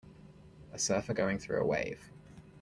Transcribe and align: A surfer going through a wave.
A 0.73 0.79
surfer 0.79 1.13
going 1.13 1.37
through 1.37 1.61
a 1.61 1.63
wave. 1.67 2.09